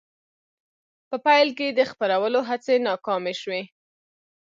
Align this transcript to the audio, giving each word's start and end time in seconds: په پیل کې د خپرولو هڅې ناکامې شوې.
په 1.09 1.15
پیل 1.25 1.49
کې 1.57 1.67
د 1.71 1.79
خپرولو 1.91 2.39
هڅې 2.49 2.75
ناکامې 2.87 3.33
شوې. 3.41 3.61